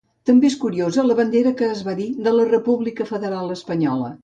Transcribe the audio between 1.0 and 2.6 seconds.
la bandera que es va dir de la